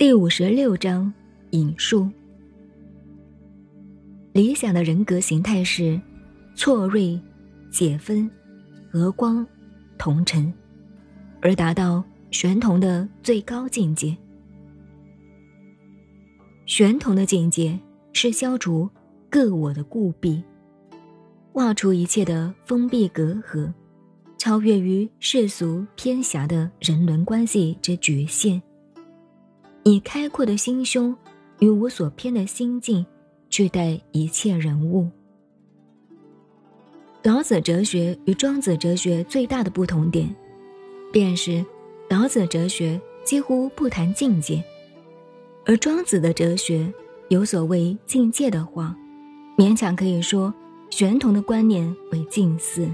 [0.00, 1.12] 第五十六章
[1.50, 2.08] 引述：
[4.32, 6.00] 理想的人格形态是
[6.54, 7.20] 错锐、
[7.70, 8.28] 解分、
[8.90, 9.46] 和光、
[9.98, 10.50] 同尘，
[11.42, 14.16] 而达到玄同的最高境界。
[16.64, 17.78] 玄同的境界
[18.14, 18.88] 是消除
[19.28, 20.42] 各我的固闭，
[21.52, 23.70] 挖除一切的封闭隔阂，
[24.38, 28.62] 超越于世俗偏狭的人伦关系之局限。
[29.84, 31.16] 以开阔的心胸
[31.58, 33.04] 与无所偏的心境
[33.48, 35.08] 去待一切人物。
[37.22, 40.34] 老子哲学与庄子哲学最大的不同点，
[41.12, 41.64] 便是
[42.08, 44.62] 老子哲学几乎不谈境界，
[45.66, 46.92] 而庄子的哲学
[47.28, 48.96] 有所谓境界的话，
[49.56, 50.52] 勉强可以说
[50.88, 52.88] 玄同的观念为近似。